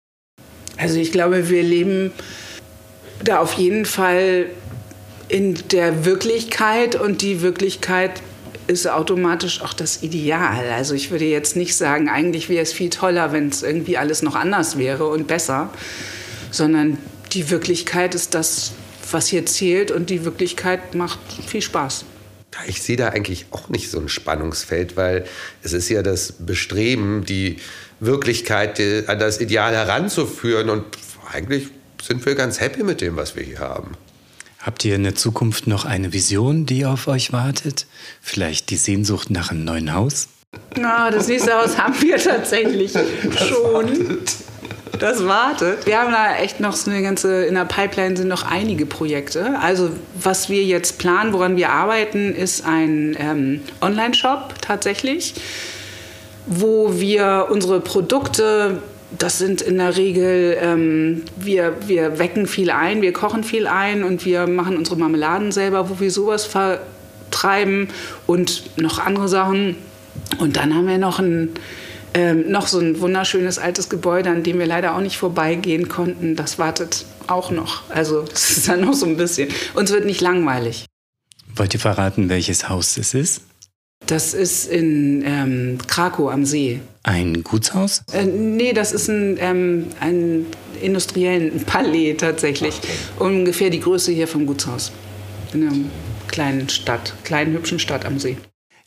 [0.77, 2.11] Also ich glaube, wir leben
[3.23, 4.47] da auf jeden Fall
[5.27, 8.23] in der Wirklichkeit und die Wirklichkeit
[8.71, 10.71] ist automatisch auch das Ideal.
[10.71, 14.21] Also ich würde jetzt nicht sagen, eigentlich wäre es viel toller, wenn es irgendwie alles
[14.21, 15.69] noch anders wäre und besser,
[16.51, 16.97] sondern
[17.33, 18.71] die Wirklichkeit ist das,
[19.11, 22.05] was hier zählt und die Wirklichkeit macht viel Spaß.
[22.67, 25.25] Ich sehe da eigentlich auch nicht so ein Spannungsfeld, weil
[25.63, 27.57] es ist ja das Bestreben, die
[27.99, 30.85] Wirklichkeit an das Ideal heranzuführen und
[31.31, 31.67] eigentlich
[32.01, 33.91] sind wir ganz happy mit dem, was wir hier haben.
[34.61, 37.87] Habt ihr in der Zukunft noch eine Vision, die auf euch wartet?
[38.21, 40.27] Vielleicht die Sehnsucht nach einem neuen Haus?
[40.77, 43.73] Na, das nächste Haus haben wir tatsächlich schon.
[43.73, 44.35] Wartet.
[44.99, 45.87] Das wartet.
[45.87, 49.57] Wir haben da echt noch so eine ganze, in der Pipeline sind noch einige Projekte.
[49.59, 55.33] Also was wir jetzt planen, woran wir arbeiten, ist ein ähm, Online-Shop tatsächlich,
[56.45, 58.83] wo wir unsere Produkte
[59.17, 64.03] das sind in der Regel, ähm, wir, wir wecken viel ein, wir kochen viel ein
[64.03, 67.89] und wir machen unsere Marmeladen selber, wo wir sowas vertreiben
[68.27, 69.75] und noch andere Sachen.
[70.39, 71.49] Und dann haben wir noch ein,
[72.13, 76.35] ähm, noch so ein wunderschönes altes Gebäude, an dem wir leider auch nicht vorbeigehen konnten.
[76.35, 77.89] Das wartet auch noch.
[77.89, 79.49] Also es ist dann noch so ein bisschen.
[79.73, 80.85] Uns wird nicht langweilig.
[81.55, 83.41] Wollt ihr verraten, welches Haus es ist?
[84.07, 86.81] Das ist in ähm, Krakow am See.
[87.03, 88.03] Ein Gutshaus?
[88.11, 90.45] Äh, nee, das ist ein, ähm, ein
[90.81, 92.79] industriellen Palais tatsächlich.
[93.19, 94.91] Ungefähr die Größe hier vom Gutshaus.
[95.53, 95.77] In einer
[96.27, 98.37] kleinen Stadt, kleinen hübschen Stadt am See.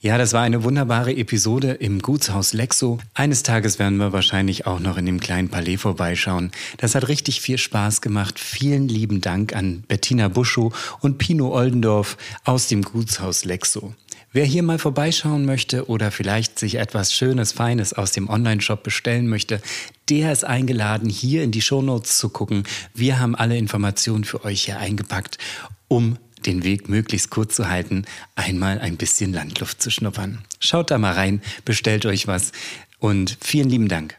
[0.04, 2.98] Ja, das war eine wunderbare Episode im Gutshaus Lexo.
[3.14, 6.52] Eines Tages werden wir wahrscheinlich auch noch in dem kleinen Palais vorbeischauen.
[6.76, 8.38] Das hat richtig viel Spaß gemacht.
[8.38, 13.94] Vielen lieben Dank an Bettina Buschow und Pino Oldendorf aus dem Gutshaus Lexo.
[14.34, 19.28] Wer hier mal vorbeischauen möchte oder vielleicht sich etwas Schönes, Feines aus dem Online-Shop bestellen
[19.28, 19.62] möchte,
[20.10, 22.64] der ist eingeladen, hier in die Shownotes zu gucken.
[22.94, 25.38] Wir haben alle Informationen für euch hier eingepackt,
[25.86, 30.42] um den Weg möglichst kurz zu halten, einmal ein bisschen Landluft zu schnuppern.
[30.58, 32.50] Schaut da mal rein, bestellt euch was
[32.98, 34.18] und vielen lieben Dank.